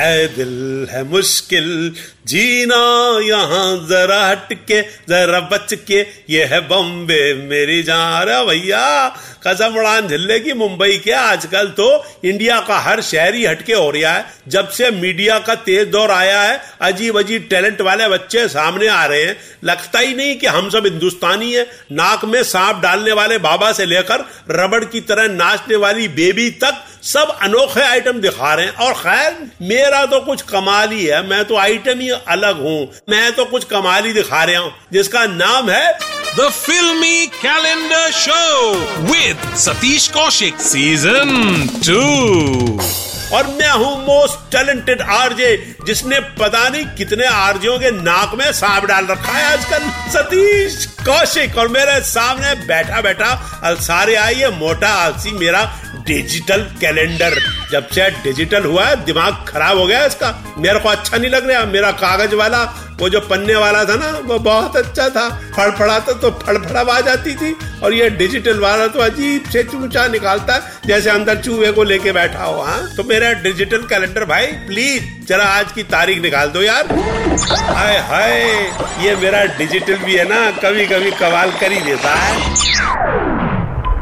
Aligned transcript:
Ae 0.00 0.26
Dil 0.26 0.86
Hai 0.90 1.02
Mushkil, 1.04 1.94
जीना 2.26 2.76
यहाँ 3.22 3.76
जरा 3.88 4.20
हटके, 4.26 4.80
जरा 4.82 5.40
बच 5.50 5.74
के 5.86 6.00
ये 6.30 6.44
है 6.44 6.60
बॉम्बे 6.68 7.22
मेरी 7.48 7.82
जान। 7.82 8.22
रे 8.28 8.44
भैया, 8.46 9.08
कसम 9.46 9.76
उड़ान 9.78 10.08
झल्ले 10.08 10.38
की 10.40 10.52
मुंबई 10.52 10.96
के, 11.04 11.12
आजकल 11.12 11.66
तो 11.76 11.88
इंडिया 12.24 12.60
का 12.60 12.78
हर 12.78 13.00
शहरी 13.02 13.44
हटके 13.46 13.72
हो 13.72 13.90
रहा 13.90 14.12
है। 14.12 14.24
जब 14.48 14.68
से 14.68 14.90
मीडिया 14.92 15.38
का 15.38 15.54
तेज 15.60 15.88
दौर 15.88 16.10
आया 16.10 16.40
है 16.42 16.60
अजीब 16.82 17.18
अजीब 17.18 17.46
टैलेंट 17.50 17.80
वाले 17.80 18.08
बच्चे 18.08 18.46
सामने 18.48 18.88
आ 18.88 19.04
रहे 19.04 19.24
हैं। 19.24 19.36
लगता 19.64 19.98
ही 19.98 20.14
नहीं 20.14 20.36
कि 20.38 20.46
हम 20.48 20.70
सब 20.70 20.86
हिंदुस्तानी 20.86 21.52
है। 21.52 21.66
नाक 21.92 22.24
में 22.24 22.42
सांप 22.44 22.80
डालने 22.82 23.12
वाले 23.12 23.38
बाबा 23.40 23.72
से 23.72 23.86
लेकर 23.86 24.24
रबड़ 24.50 24.84
की 24.84 25.00
तरह 25.02 25.28
नाचने 25.34 25.76
वाली 25.76 26.08
बेबी 26.10 26.50
तक 26.64 26.84
सब 27.02 27.36
अनोखे 27.42 27.80
आइटम 27.80 28.20
दिखा 28.20 28.54
रहे 28.54 28.66
हैं 28.66 28.72
और 28.76 28.92
खैर, 28.92 29.36
मेरा 29.62 30.04
तो 30.06 30.20
कुछ 30.20 30.42
कमाल 30.42 30.90
ही 30.90 31.04
है 31.04 31.26
मैं 31.28 31.44
तो 31.44 31.56
आइटम 31.56 32.00
ही 32.00 32.08
अलग 32.10 32.60
हूँ 32.62 32.80
मैं 33.10 33.32
तो 33.32 33.44
कुछ 33.44 33.64
कमाल 33.64 34.04
ही 34.04 34.12
दिखा 34.12 34.44
रहा 34.44 34.60
हूँ 34.60 34.72
जिसका 34.92 35.26
नाम 35.26 35.70
है 35.70 35.98
The 36.30 36.48
Filmy 36.48 37.26
Calendar 37.32 38.12
Show 38.12 38.76
with 39.04 39.38
Satish 39.56 40.08
Kaushik. 40.12 40.60
Season 40.60 41.32
2. 41.82 43.10
और 43.32 43.46
मैं 43.48 43.70
हूँ 43.70 43.96
मोस्ट 44.04 44.38
टैलेंटेड 44.52 45.02
आरजे 45.02 45.50
जिसने 45.86 46.20
पता 46.38 46.68
नहीं 46.68 46.84
कितने 46.96 47.26
आरजेओं 47.26 47.78
के 47.78 47.90
नाक 47.90 48.34
में 48.38 48.50
सांप 48.52 48.84
डाल 48.84 49.06
रखा 49.06 49.32
है 49.32 49.44
आजकल 49.52 49.90
सतीश 50.12 50.84
कौशिक 51.00 51.58
और 51.58 51.68
मेरे 51.68 52.00
सामने 52.04 52.54
बैठा 52.66 53.00
बैठा 53.00 53.30
अलसारे 53.64 54.14
आई 54.16 54.34
है 54.34 54.50
मोटा 54.58 54.88
आलसी 55.04 55.32
मेरा 55.38 55.62
डिजिटल 56.10 56.62
कैलेंडर। 56.80 57.34
जब 57.72 57.88
से 57.88 58.08
डिजिटल 58.22 58.64
हुआ 58.64 58.84
है 58.84 59.04
दिमाग 59.04 59.44
खराब 59.48 59.78
हो 59.78 59.86
गया 59.86 60.04
इसका। 60.04 60.30
मेरे 60.58 60.78
को 60.78 60.88
अच्छा 60.88 61.16
नहीं 61.16 61.30
लग 61.30 61.50
रहा, 61.50 61.64
मेरा 61.64 61.90
कागज़ 61.94 62.34
वाला, 62.34 62.62
वो 63.00 63.08
जो 63.08 63.20
पन्ने 63.20 63.54
वाला 63.54 63.84
था 63.84 63.94
ना, 63.94 64.08
वो 64.24 64.38
बहुत 64.38 64.76
अच्छा 64.76 65.08
था। 65.08 65.28
फड़फड़ाता 65.56 66.12
तो 66.12 66.30
फड़फड़ा 66.40 66.80
आ 66.94 67.00
जाती 67.00 67.34
थी। 67.34 67.54
और 67.82 67.94
ये 67.94 68.08
डिजिटल 68.10 68.58
वाला 68.58 68.86
तो 68.86 69.00
अजीब 69.00 69.44
से 69.52 69.62
चूचा 69.62 70.06
निकालता 70.08 70.54
है, 70.54 70.60
जैसे 70.86 71.10
अंदर 71.10 71.36
चूहे 71.36 71.70
को 71.72 71.82
लेके 71.82 72.12
बैठा 72.12 72.44
हो 72.44 72.60
हाँ। 72.62 72.80
तो 72.96 73.04
मेरा 73.04 73.32
डिजिटल 73.42 73.82
कैलेंडर, 73.84 74.24
भाई 74.24 74.46
प्लीज़ 74.66 75.04
जरा 75.28 75.44
आज 75.50 75.72
की 75.72 75.82
तारीख 75.88 76.22
निकाल 76.22 76.48
दो 76.48 76.62
यार। 76.62 76.94
हाय 77.70 77.98
हाय, 78.08 78.40
ये 79.06 79.16
मेरा 79.16 79.44
डिजिटल 79.58 79.96
भी 79.96 80.16
है 80.16 80.28
ना 80.28 80.50
कभी 80.60 80.86
कभी 80.86 81.10
कमाल 81.20 81.50
कर 81.50 81.72
ही 81.72 81.80
देता 81.80 82.14
है। 82.14 83.39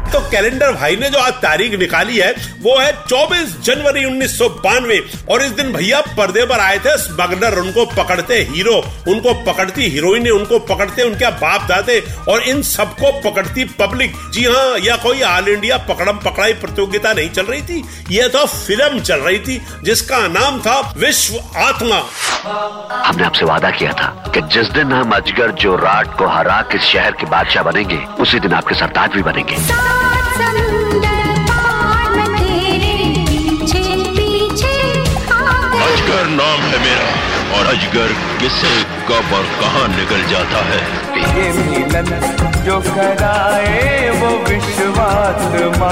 तो 0.09 0.19
कैलेंडर 0.31 0.71
भाई 0.71 0.95
ने 0.95 1.09
जो 1.09 1.19
आज 1.19 1.33
तारीख 1.33 1.73
निकाली 1.79 2.17
है, 2.17 2.31
वो 2.61 2.77
है 2.77 2.91
24 3.03 3.55
जनवरी 3.63 4.05
उन्नीस 4.05 4.37
सौ 4.37 4.47
बानवे। 4.49 4.99
और 5.29 5.41
इस 5.41 5.51
दिन 5.51 5.71
भैया 5.73 6.01
पर्दे 6.17 6.45
पर 6.45 6.59
आए 6.59 6.77
थे 6.79 6.97
स्मगलर 6.97 7.57
उनको 7.59 7.85
पकड़ते 7.85 8.35
हीरो, 8.49 8.75
उनको 9.07 9.33
पकड़ती 9.43 9.89
हीरोइन 9.89 10.29
उनको 10.29 10.59
पकड़ते 10.59 11.03
उनके 11.03 11.29
बाप 11.35 11.67
दादे, 11.69 11.99
और 12.29 12.41
इन 12.43 12.61
सबको 12.61 13.11
पकड़ती 13.21 13.63
पब्लिक। 13.79 14.15
जी 14.33 14.45
हाँ 14.45 14.77
यह 14.77 14.95
कोई 14.95 15.21
ऑल 15.21 15.47
इंडिया 15.49 15.77
पकड़म 15.89 16.17
पकड़ाई 16.19 16.53
प्रतियोगिता 16.53 17.13
नहीं 17.13 17.29
चल 17.29 17.45
रही 17.45 17.61
थी, 17.61 17.83
यह 18.11 18.27
तो 18.27 18.45
फ़िल्म 18.45 18.99
चल 18.99 19.19
रही 19.19 19.39
थी, 19.39 19.61
जिसका 19.83 20.27
नाम 20.27 20.59
था 20.59 20.79
विश्व 20.97 21.37
आत्मा। 21.59 22.01
हमने 23.07 23.23
आपसे 23.23 23.45
वादा 23.45 23.69
किया 23.69 23.93
था 23.93 24.31
कि 24.33 24.41
जिस 24.53 24.67
दिन 24.69 24.91
हम 24.91 25.11
अजगर 25.11 25.51
जो 25.51 25.75
राट 25.75 26.17
को 26.17 26.27
हरा 26.27 26.61
के 26.71 26.79
शहर 26.79 27.11
के 27.11 27.25
बादशाह 27.25 27.63
बनेंगे, 27.63 28.03
उसी 28.19 28.39
दिन 28.39 28.53
आपके 28.53 28.75
सरताज 28.75 29.13
भी 29.13 29.23
बनेंगे। 29.23 29.98
नाम 36.39 36.61
है 36.71 36.79
मेरा 36.85 37.07
और 37.57 37.65
अजगर 37.73 38.13
किसे 38.41 38.73
कब 39.09 39.33
और 39.37 39.45
कहा 39.61 39.85
निकल 39.95 40.23
जाता 40.31 40.61
है? 40.69 40.81
ये 41.37 41.47
मिलन 41.69 42.11
जो 42.65 42.79
कराए 42.89 44.09
वो 44.19 44.29
विश्वात्मा 44.49 45.91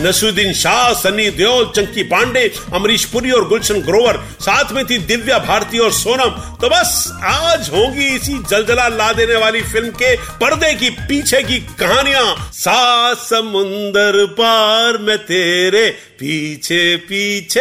नसरुद्दीन 0.00 0.52
शाह 0.52 0.92
सनी 0.92 1.30
देओल, 1.30 1.64
चंकी 1.76 2.02
पांडे, 2.02 2.52
अमरीश 2.74 3.04
पुरी 3.04 3.30
और 3.30 3.48
गुलशन 3.48 3.80
ग्रोवर, 3.80 4.16
साथ 4.40 4.72
में 4.72 4.84
थी 4.86 4.98
दिव्या 4.98 5.38
भारती 5.38 5.78
और 5.78 5.92
सोनम। 5.92 6.30
तो 6.56 6.68
बस, 6.68 7.18
आज 7.24 7.70
होंगी 7.70 8.06
इसी 8.06 8.34
जलजला 8.50 8.88
ला 8.88 9.12
देने 9.12 9.36
वाली 9.36 9.62
फ़िल्म 9.62 9.88
के 9.88 10.16
पर्दे 10.16 10.74
की, 10.74 10.90
पीछे 10.90 11.42
की 11.42 11.58
कहानियाँ। 11.58 12.50
सा 12.52 13.14
समुंदर 13.14 14.26
पार 14.26 14.98
में 14.98 15.18
तेरे 15.18 15.90
पीछे 15.90 16.96
पीछे 16.96 17.60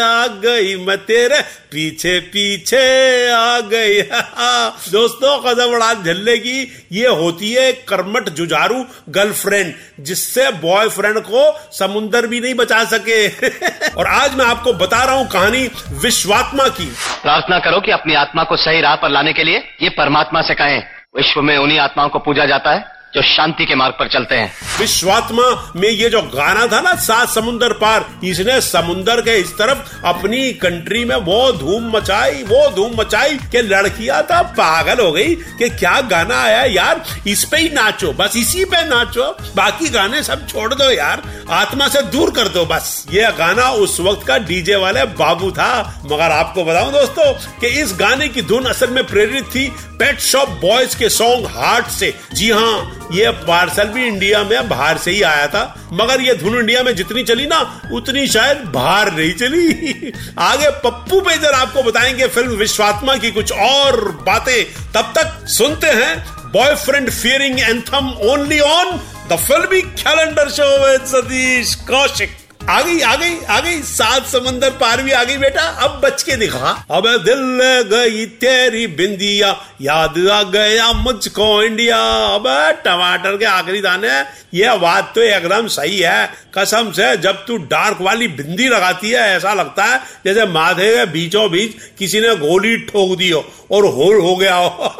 आ 0.00 0.26
गई 0.26 0.76
मैं 0.76 0.96
तेरे 0.98 1.40
पीछे 1.76 2.20
पीछे 2.20 3.30
आ 3.30 3.60
गई। 3.60 4.02
दोस्तों, 4.92 5.38
कदम 5.38 5.64
उड़ा 5.64 5.94
झल्ले 5.94 6.38
की 6.38 6.86
ये 6.92 7.08
होती 7.08 7.52
है 7.52 7.72
कर्मठ 7.72 8.28
जुझारू 8.28 8.86
गर्लफ्रेंड, 9.08 9.74
जिससे 10.00 10.50
बॉयफ्रेंड 10.50 11.20
को 11.20 11.70
समुंदर 11.72 12.26
भी 12.26 12.40
नहीं 12.40 12.54
बचा 12.54 12.84
सके। 12.84 13.28
और 13.94 14.06
आज 14.06 14.34
मैं 14.34 14.46
आपको 14.46 14.72
बता 14.72 15.04
रहा 15.04 15.14
हूँ 15.14 15.28
कहानी 15.28 15.70
विश्वात्मा 15.92 16.68
की। 16.68 16.86
प्रार्थना 17.22 17.58
करो 17.58 17.80
कि 17.80 17.90
अपनी 17.90 18.14
आत्मा 18.14 18.44
को 18.44 18.56
सही 18.56 18.80
राह 18.80 18.96
पर 18.96 19.10
लाने 19.10 19.32
के 19.32 19.44
लिए 19.44 19.58
ये 19.82 19.88
परमात्मा 19.88 20.42
से 20.42 20.54
कहें। 20.54 20.82
विश्व 21.16 21.42
में 21.42 21.58
उन्हीं 21.58 21.78
आत्माओं 21.78 22.08
को 22.08 22.18
पूजा 22.18 22.46
जाता 22.46 22.70
है। 22.70 22.95
जो 23.16 23.22
शांति 23.24 23.64
के 23.64 23.74
मार्ग 23.74 23.94
पर 23.98 24.08
चलते 24.08 24.34
हैं। 24.34 24.52
विश्वात्मा 24.78 25.44
में 25.76 25.88
ये 25.88 26.08
जो 26.10 26.20
गाना 26.24 26.66
था 26.66 26.80
ना, 26.80 26.94
सात 26.96 27.28
समुंदर 27.28 27.72
पार, 27.74 28.04
इसने 28.24 28.60
समुंदर 28.60 29.20
के 29.20 29.36
इस 29.40 29.52
तरफ़ 29.52 30.06
अपनी 30.06 30.52
कंट्री 30.54 31.04
में 31.04 31.14
वो 31.16 31.52
धूम 31.52 31.88
मचाई, 31.96 32.42
वो 32.42 32.68
धूम 32.70 33.00
मचाई 33.00 33.38
कि 33.52 33.62
लड़कियाँ 33.62 34.22
तो 34.22 34.42
पागल 34.52 35.02
हो 35.04 35.10
गई 35.12 35.34
कि 35.34 35.68
क्या 35.70 36.00
गाना 36.10 36.42
आया 36.42 36.62
यार, 36.64 37.02
इस 37.26 37.44
पे 37.44 37.56
ही 37.56 37.68
नाचो, 37.70 38.12
बस 38.12 38.36
इसी 38.36 38.64
पे 38.64 38.84
नाचो, 38.88 39.30
बाकी 39.56 39.88
गाने 39.90 40.22
सब 40.22 40.46
छोड़ 40.48 40.72
दो 40.74 40.90
यार, 40.90 41.22
आत्मा 41.52 41.88
से 41.88 42.02
दूर 42.12 42.30
कर 42.30 42.48
दो 42.48 42.64
बस। 42.66 43.06
ये 43.12 43.32
गाना 43.38 43.70
उस 43.78 43.98
वक्त 44.00 44.26
का 44.26 44.38
डीजे 44.40 44.76
वाले 44.76 45.04
बाबू 45.16 45.50
था, 45.50 45.72
मगर 46.04 46.30
आपको 46.32 46.64
बताऊँ 46.64 46.92
दोस्तों 46.92 47.32
कि 47.60 47.66
इस 47.80 47.96
गाने 48.00 48.28
की 48.28 48.42
धुन 48.42 48.64
असल 48.66 48.90
में 48.90 49.04
प्रेरित 49.06 49.44
थी 49.46 49.68
पेट 49.98 50.20
शॉप 50.20 50.48
बॉयज़ 50.62 50.96
के 50.98 51.08
सॉन्ग 51.10 51.46
हार्ट 51.50 51.86
से। 51.88 52.14
जी 52.34 52.50
हाँ 52.50 53.05
ये 53.12 53.30
पार्सल 53.30 53.84
भी 53.84 54.06
इंडिया 54.06 54.42
में 54.44 54.68
बाहर 54.68 54.98
से 54.98 55.10
ही 55.10 55.22
आया 55.22 55.46
था, 55.46 55.88
मगर 55.92 56.20
ये 56.20 56.34
धुन 56.34 56.58
इंडिया 56.58 56.82
में 56.82 56.94
जितनी 56.96 57.22
चली 57.24 57.46
ना, 57.46 57.80
उतनी 57.92 58.26
शायद 58.26 58.58
बाहर 58.58 59.12
नहीं 59.12 59.32
चली। 59.32 60.12
आगे 60.38 60.70
पप्पू 60.70 61.20
पेजर 61.20 61.52
आपको 61.52 61.82
बताएँगे 61.82 62.26
फ़िल्म 62.26 62.56
विश्वात्मा 62.56 63.16
की 63.16 63.30
कुछ 63.30 63.52
और 63.52 64.00
बातें। 64.26 64.64
तब 64.92 65.12
तक 65.18 65.46
सुनते 65.48 65.86
हैं 65.86 66.16
boyfriend 66.52 67.10
fearing 67.10 67.60
anthem 67.60 68.10
only 68.22 68.60
on 68.60 68.98
the 69.32 69.36
Filmy 69.36 69.82
Calendar 69.82 70.50
show 70.50 70.68
with 70.86 71.06
Satish 71.06 71.74
Kaushik 71.74 72.36
आ 72.68 72.80
गई 72.82 73.00
आ 73.00 73.14
गई 73.16 73.34
आ 73.50 73.58
गई। 73.60 73.80
सात 73.82 74.26
समंदर 74.26 74.70
पार 74.80 75.02
भी 75.02 75.10
आ 75.10 75.22
गई 75.24 75.36
बेटा। 75.36 75.62
अब 75.84 76.00
बच 76.04 76.22
के 76.22 76.36
दिखा 76.36 76.70
अब 76.90 77.06
दिल 77.24 77.60
गई 77.90 78.24
तेरी 78.36 78.86
बिंदिया। 78.96 79.50
याद 79.82 80.18
आ 80.28 80.42
गया 80.42 80.92
मुझको 80.92 81.62
इंडिया। 81.62 81.98
अब 82.34 82.48
टमाटर 82.84 83.36
के 83.36 83.44
आखिरी 83.44 83.80
दाने। 83.80 84.08
ये 84.54 84.76
बात 84.78 85.12
तो 85.14 85.20
एकदम 85.20 85.66
सही 85.68 85.98
है। 85.98 86.26
कसम 86.54 86.90
से 86.92 87.16
जब 87.16 87.44
तू 87.46 87.56
डार्क 87.66 87.98
वाली 88.00 88.28
बिंदी 88.28 88.68
लगाती 88.68 89.10
है, 89.10 89.20
ऐसा 89.36 89.52
लगता 89.54 89.84
है 89.84 90.00
जैसे 90.24 90.46
माथे 90.46 90.90
के 90.96 91.04
बीचों 91.12 91.50
बीच 91.50 91.74
किसी 91.98 92.20
ने 92.20 92.34
गोली 92.36 92.76
ठोक 92.86 93.16
दी 93.18 93.30
हो 93.30 93.44
और 93.72 93.86
होल 93.86 94.20
हो 94.20 94.36
गया 94.36 94.54
हो। 94.54 94.94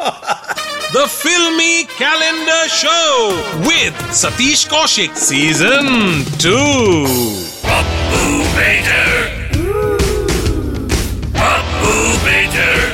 The 0.95 1.05
Filmy 1.07 1.83
Calendar 1.83 2.67
show 2.67 3.29
with 3.63 4.13
Satish 4.13 4.63
Kaushik 4.65 5.17
season 5.17 6.25
2. 6.37 7.46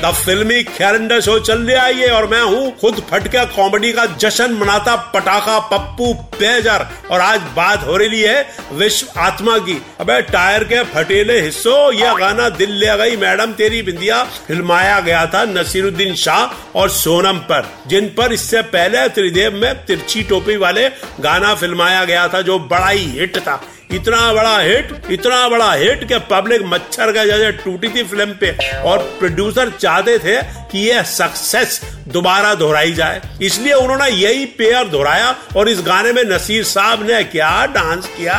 The 0.04 0.12
Filmy 0.16 0.64
Calendar 0.64 1.20
show 1.22 1.38
चल 1.40 1.60
रहा 1.60 1.84
है 1.84 1.94
ये 1.98 2.08
और 2.08 2.26
मैं 2.28 2.42
हूँ 2.42 2.72
खुद 2.80 2.96
फटका 3.12 3.44
कॉमेडी 3.46 3.92
का 3.94 4.06
जश्न 4.20 4.52
मनाता 4.54 4.96
पटाखा 5.14 5.58
पप्पू 5.70 6.14
पेजर। 6.34 6.86
और 7.12 7.22
आज 7.22 7.40
बात 7.56 7.86
हो 7.88 7.96
रही 7.98 8.22
है 8.22 8.46
विश्व 8.74 9.20
आत्मा 9.20 9.58
की। 9.58 9.82
अबे 10.00 10.22
टायर 10.24 10.64
के 10.64 10.84
फटेले 10.86 11.40
हिस्सों, 11.42 11.94
यह 11.94 12.14
गाना 12.14 12.50
दिल 12.52 12.72
ले 12.74 12.98
गई 12.98 13.16
मैडम 13.18 13.54
तेरी 13.54 13.82
बिंदिया, 13.82 14.24
फिल्माया 14.48 15.00
गया 15.00 15.26
था 15.26 15.44
नसीरुद्दीन 15.50 16.16
शाह 16.16 16.80
और 16.80 16.90
सोनम 16.92 17.38
पर, 17.50 17.70
जिन 17.88 18.08
पर 18.10 18.34
इससे 18.34 18.62
पहले 18.74 19.08
त्रिदेव 19.10 19.54
में 19.54 19.86
तिरछी 19.86 20.24
टोपी 20.24 20.58
वाले 20.58 20.88
गाना 21.20 21.54
फिल्माया 21.56 22.04
गया 22.06 22.28
था 22.28 22.42
जो 22.42 22.60
बड़ा 22.60 22.90
ही 22.90 23.06
हिट 23.12 23.38
था। 23.38 23.62
इतना 23.94 24.34
बड़ा 24.34 24.58
हिट, 24.60 24.92
इतना 25.12 25.48
बड़ा 25.50 25.72
हिट 25.74 26.08
कि 26.08 26.18
पब्लिक 26.30 26.62
मच्छर 26.66 27.12
का 27.12 27.26
जैसे 27.26 27.52
टूटी 27.64 27.90
थी 27.90 28.04
फ़िल्म 28.04 28.34
पे। 28.34 28.52
और 28.82 28.98
प्रोड्यूसर 29.20 29.70
चाहते 29.72 30.18
थे 30.20 30.38
कि 30.74 30.80
यह 30.80 31.02
सक्सेस 31.04 31.82
दोबारा 32.08 32.54
दोहराई 32.56 32.92
जाए। 32.94 33.22
इसलिए 33.42 33.74
उन्होंने 33.74 34.08
यही 34.10 34.46
पेयर 34.58 34.88
दोहराया 34.88 35.36
और 35.58 35.70
इस 35.70 35.82
गाने 35.82 36.12
में 36.14 36.24
नसीर 36.26 36.64
साहब 36.64 37.04
ने 37.04 37.24
क्या 37.24 37.66
डांस 37.66 38.08
किया? 38.08 38.36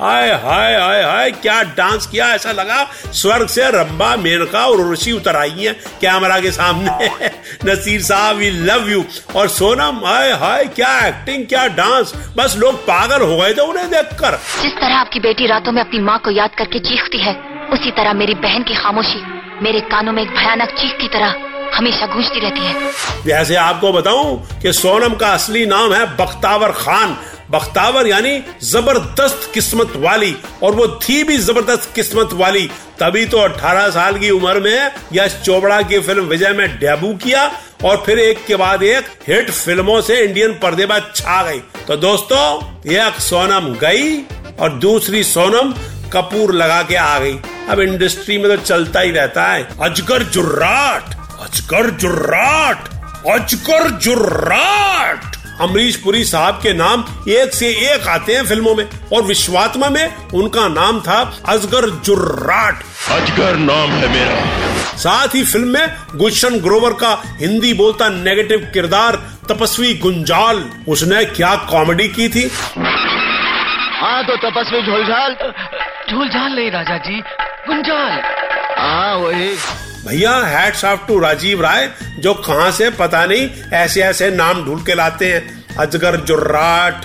हाय 0.00 0.28
हाय 0.44 0.74
हाय 0.74 1.02
हाय, 1.02 1.30
क्या 1.32 1.62
डांस 1.76 2.06
किया? 2.06 2.26
ऐसा 2.34 2.52
लगा 2.52 2.82
स्वर्ग 3.12 3.48
से 3.48 3.70
रंबा 3.70 4.14
मेनका 4.16 4.66
और 4.66 4.80
उर्वशी 4.80 5.12
उतर 5.12 5.36
आई 5.36 5.50
है 5.50 5.72
कैमरा 6.00 6.40
के 6.40 6.50
सामने। 6.50 7.08
नसीर 7.64 8.02
साहब 8.02 8.36
वी 8.36 8.50
लव 8.50 8.90
यू 8.90 9.04
और 9.36 9.48
सोनम 9.48 10.00
हाय 10.06 10.32
हाय, 10.32 10.64
क्या 10.66 10.98
एक्टिंग 11.06 11.46
क्या 11.46 11.66
डांस 11.76 12.14
बस 12.36 12.56
लोग 12.58 12.82
पागल 12.82 13.22
हो 13.22 13.36
गए 13.36 13.54
थे 13.54 13.62
उन्हें 13.62 13.88
देखकर। 13.90 14.38
जिस 14.62 14.72
तरह 14.72 14.96
आपकी 14.96 15.20
बेटी 15.20 15.46
रातों 15.46 15.72
में 15.72 15.82
अपनी 15.82 16.00
माँ 16.00 16.18
को 16.18 16.30
याद 16.30 16.50
करके 16.58 16.78
चीखती 16.78 17.18
है, 17.18 17.34
उसी 17.72 17.90
तरह 17.90 18.12
मेरी 18.12 18.34
बहन 18.34 18.62
की 18.62 18.74
खामोशी 18.74 19.24
मेरे 19.62 19.80
कानों 19.80 20.12
में 20.12 20.22
एक 20.22 20.30
भयानक 20.30 20.68
चीख 20.70 20.96
की 21.00 21.08
तरह। 21.08 21.45
हमेशा 21.76 22.06
गूंजती 22.06 22.40
रहती 22.40 22.60
है। 22.60 22.90
वैसे 23.26 23.54
आपको 23.54 23.92
बताऊँ 23.92 24.60
कि 24.62 24.72
सोनम 24.72 25.14
का 25.14 25.28
असली 25.28 25.66
नाम 25.66 25.92
है 25.94 26.04
बख्तावर 26.16 26.72
खान। 26.72 27.16
बख्तावर 27.50 28.06
यानी 28.06 28.38
ज़बरदस्त 28.62 29.50
किस्मत 29.54 29.92
वाली, 29.96 30.34
और 30.62 30.74
वो 30.74 30.86
थी 30.88 31.22
भी 31.24 31.36
ज़बरदस्त 31.38 31.90
किस्मत 31.94 32.32
वाली। 32.32 32.66
तभी 33.00 33.24
तो 33.26 33.38
18 33.38 33.88
साल 33.90 34.18
की 34.18 34.30
उम्र 34.30 34.60
में 34.60 34.90
यश 35.12 35.40
चोपड़ा 35.44 35.80
की 35.82 35.98
फ़िल्म 35.98 36.24
विजय 36.24 36.52
में 36.52 36.78
डेब्यू 36.78 37.12
किया, 37.14 37.50
और 37.84 38.02
फिर 38.06 38.18
एक 38.18 38.44
के 38.46 38.56
बाद 38.56 38.82
एक 38.82 39.06
हिट 39.28 39.50
फ़िल्मों 39.50 40.00
से 40.00 40.20
इंडियन 40.20 40.52
पर्दे 40.52 40.86
पर 40.86 41.12
छा 41.16 41.42
गई। 41.42 41.58
तो 41.88 41.96
दोस्तों 41.96 42.92
एक 42.92 43.20
सोनम 43.20 43.72
गई, 43.74 44.16
और 44.60 44.72
दूसरी 44.78 45.22
सोनम 45.24 45.72
कपूर 46.12 46.54
लगा 46.54 46.82
के 46.82 46.96
आ 46.96 47.18
गई। 47.18 47.38
अब 47.70 47.80
इंडस्ट्री 47.80 48.38
में 48.38 48.48
तो 48.50 48.56
चलता 48.56 49.00
ही 49.00 49.10
रहता 49.10 49.46
है। 49.46 49.68
अजगर 49.82 50.22
जुर्राट। 50.22 51.14
अजगर 51.42 51.88
जुर्राट 51.90 52.88
अजगर 53.30 53.88
जुर्राट। 53.98 55.34
अमरीश 55.60 55.96
पुरी 55.96 56.24
साहब 56.24 56.54
के 56.54 56.72
नाम 56.72 57.04
एक 57.28 57.54
से 57.54 57.68
एक 57.86 58.06
आते 58.08 58.34
हैं 58.34 58.44
फ़िल्मों 58.46 58.74
में 58.74 58.84
और 59.12 59.22
विश्वात्मा 59.22 59.88
में 59.88 60.16
उनका 60.34 60.66
नाम 60.68 61.00
था 61.00 61.18
अजगर 61.48 61.88
जुर्राट। 62.00 62.82
अजगर 63.10 63.56
नाम 63.56 63.90
है 63.90 64.08
मेरा। 64.08 64.96
साथ 64.96 65.34
ही 65.34 65.44
फ़िल्म 65.44 65.68
में 65.68 65.96
गुलशन 66.14 66.58
ग्रोवर 66.60 66.92
का 66.92 67.12
हिंदी 67.40 67.72
बोलता 67.74 68.08
नेगेटिव 68.08 68.68
किरदार 68.74 69.16
तपस्वी 69.48 69.94
गुंजाल 69.94 70.64
उसने 70.88 71.24
क्या 71.24 71.54
कॉमेडी 71.70 72.08
की 72.08 72.28
थी? 72.28 72.50
हाँ 74.00 74.22
तो 74.24 74.36
तपस्वी 74.36 74.82
झोलझाल। 74.82 75.34
झोलझाल 76.10 76.52
नहीं 76.52 76.70
राजा 76.70 76.96
जी 76.98 77.20
गुंजाल। 77.68 78.20
हाँ 78.78 79.16
वही। 79.16 79.54
भैया 80.06 80.34
hats 80.36 80.84
off 80.84 81.06
to 81.08 81.18
Rajiv 81.18 81.62
Rai, 81.62 81.90
जो 82.18 82.34
कहाँ 82.34 82.70
से, 82.70 82.90
पता 82.90 83.24
नहीं 83.26 83.48
ऐसे 83.72 84.02
ऐसे 84.02 84.30
नाम 84.30 84.64
ढूंढ 84.64 84.84
के 84.86 84.94
लाते 84.94 85.32
हैं। 85.32 85.65
अजगर 85.78 86.16
जुर्राट 86.22 87.04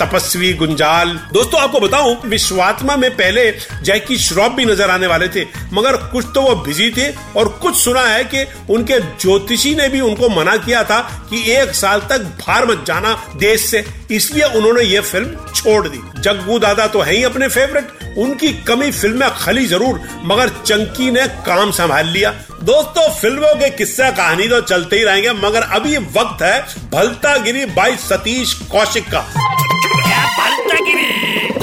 तपस्वी 0.00 0.52
गुंजाल। 0.54 1.08
दोस्तों, 1.32 1.60
आपको 1.60 1.80
बताऊँ, 1.80 2.16
विश्वात्मा 2.26 2.96
में 2.96 3.10
पहले 3.12 3.50
जैकी 3.82 4.16
श्रॉफ 4.18 4.52
भी 4.52 4.64
नज़र 4.64 4.90
आने 4.90 5.06
वाले 5.06 5.28
थे, 5.28 5.44
मगर 5.72 5.96
कुछ 6.12 6.26
तो 6.34 6.42
वो 6.42 6.54
बिज़ी 6.56 6.90
थे 6.92 7.08
और 7.36 7.48
कुछ 7.62 7.76
सुना 7.76 8.02
है 8.02 8.24
कि 8.24 8.44
उनके 8.70 8.98
ज्योतिषी 9.00 9.74
ने 9.74 9.88
भी 9.88 10.00
उनको 10.02 10.28
मना 10.30 10.56
किया 10.58 10.82
था 10.84 11.00
कि 11.30 11.42
एक 11.52 11.74
साल 11.74 12.00
तक 12.10 12.20
बाहर 12.38 12.66
मत 12.66 12.84
जाना 12.86 13.16
देश 13.38 13.64
से, 13.64 13.84
इसलिए 14.10 14.44
उन्होंने 14.46 14.82
ये 14.84 15.00
फ़िल्म 15.02 15.52
छोड़ 15.54 15.86
दी। 15.88 16.00
जग्गू 16.20 16.58
दादा 16.58 16.86
तो 16.86 17.00
है 17.00 17.14
ही 17.14 17.22
अपने 17.24 17.48
फेवरेट 17.48 18.18
उनकी 18.18 18.52
कमी 18.64 18.90
फ़िल्म 18.92 19.18
में 19.18 19.30
खली 19.36 19.66
ज़रूर, 19.66 20.00
मगर 20.24 20.48
चंकी 20.58 21.10
ने 21.10 21.26
काम 21.46 21.70
संभाल 21.72 22.06
लिया। 22.08 22.34
दोस्तों, 22.62 23.08
फ़िल्मों 23.12 23.54
के 23.54 23.68
किस्सा 23.70 24.10
कहानी 24.10 24.46
तो 24.48 24.60
चलते 24.62 24.96
ही 24.96 25.04
रहेंगे, 25.04 25.30
मगर 25.38 25.62
अभी 25.76 25.96
वक्त 25.96 26.42
है 26.42 26.60
भलता 26.90 27.36
गिरी 27.36 27.64
बाई 27.74 27.96
सतीश 27.98 28.52
कौशिक 28.70 29.08
का। 29.10 29.20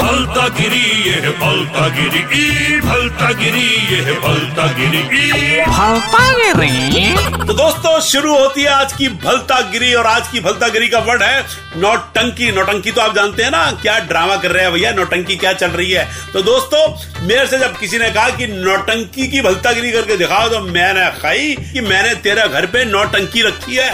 भलता 0.02 0.48
गिरी 0.58 0.82
ये 1.10 1.30
भलता 1.40 1.88
गिरी 1.96 2.20
ई 2.42 2.80
भलता 2.82 3.32
गिरी 3.40 3.64
ये 3.96 4.16
भलता 4.22 4.66
गिरी 4.78 5.00
ई। 5.18 5.66
तो 7.48 7.54
दोस्तों 7.54 8.00
शुरू 8.10 8.38
होती 8.38 8.62
है 8.62 8.70
आज 8.74 8.94
की 8.94 9.08
भलता 9.26 9.60
गिरी 9.72 9.94
और 9.94 10.08
आज 10.08 10.28
की 10.28 10.40
भलता 10.40 10.68
गिरी 10.76 10.88
का 10.88 11.00
वर्ड 11.10 11.24
है 11.24 11.44
नौटंकी। 11.82 12.52
नौटंकी 12.52 12.92
तो 12.92 13.02
आप 13.02 13.16
जानते 13.16 13.44
हैं 13.44 13.52
ना 13.52 13.66
क्या 13.82 13.98
ड्रामा 14.12 14.36
कर 14.36 14.52
रहे 14.52 14.64
हैं 14.64 14.72
भैया 14.74 14.92
नौटंकी 14.94 15.36
क्या 15.36 15.54
चल 15.54 15.72
रही 15.80 15.92
है? 15.92 16.08
तो 16.34 16.42
दोस्तों 16.42 16.88
मेरे 17.28 17.46
से 17.48 17.60
जब 17.60 17.78
किसी 17.80 17.98
ने 17.98 18.10
कहा 18.12 18.30
कि 18.38 18.48
नौटंकी 18.48 19.28
की 19.28 19.42
भलता 19.42 19.72
गिरी 19.72 19.92
करके 19.92 20.18
दिखाओ 20.18 20.50
तो 20.50 20.60
मैंने 20.72 21.10
खाई 21.22 21.56
कि 21.74 21.82
मैंने 21.82 22.14
तेरे 22.28 22.48
घर 22.48 22.66
पे 22.76 22.86
नौटंकी 22.92 23.42
रखी 23.42 23.76
है? 23.76 23.92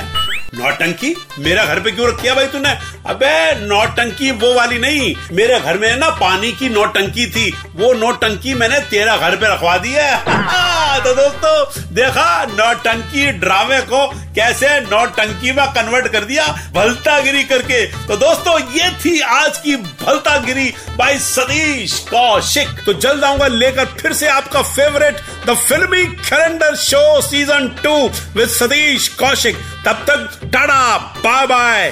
नौटंकी? 0.57 1.16
मेरा 1.40 1.66
घर 1.66 1.80
पे 1.80 1.92
क्यों 1.92 2.07
रखी 2.07 2.28
है 2.28 2.36
भाई 2.36 2.46
तूने? 2.46 2.69
अबे, 3.06 3.66
नौटंकी 3.66 4.31
वो 4.31 4.54
वाली 4.54 4.78
नहीं। 4.78 5.16
मेरे 5.31 5.60
घर 5.60 5.78
में 5.78 5.98
ना 5.98 6.10
पानी 6.10 6.52
की 6.52 6.69
नौटंकी 6.69 7.28
थी। 7.28 7.54
वो 7.75 7.94
नौटंकी 7.94 8.54
मैंने 8.54 8.80
तेरा 8.89 9.16
घर 9.18 9.36
पे 9.36 9.54
रखवा 9.54 9.77
दी 9.77 9.92
है। 9.92 11.04
तो 11.04 11.13
दोस्तों, 11.16 11.83
देखा, 11.95 12.45
नौटंकी 12.48 13.31
ड्रामे 13.39 13.80
को 13.83 14.06
कैसे 14.36 14.80
नौटंकी 14.81 15.51
में 15.51 15.66
कन्वर्ट 15.74 16.07
कर 16.07 16.24
दिया, 16.24 16.48
भलतागिरी 16.74 17.44
करके। 17.44 17.86
तो 18.07 18.18
दोस्तों, 18.18 18.60
ये 18.74 18.89
थी 19.06 19.19
आज 19.22 19.57
की 19.57 19.75
भलतागिरी 19.75 20.74
बाय 20.98 21.18
सतीश 21.19 22.00
कौशिक। 22.10 22.83
तो 22.86 22.94
जल्द 22.95 23.24
आऊँगा 23.24 23.48
लेकर 23.48 23.86
फिर 24.01 24.13
से 24.13 24.27
आपका 24.30 24.62
favourite 24.63 25.22
the 25.48 25.56
Filmy 25.60 26.06
Calendar 26.22 26.75
show 26.77 27.22
season 27.22 27.68
two 27.83 27.95
with 28.36 28.50
Satish 28.50 29.07
Kaushik. 29.19 29.57
तब 29.86 30.06
तक 30.10 30.39
tata 30.45 30.98
bye 31.24 31.48
bye 31.48 31.92